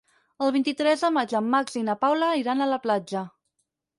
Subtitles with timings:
[0.45, 3.25] El vint-i-tres de maig en Max i na Paula iran a la platja.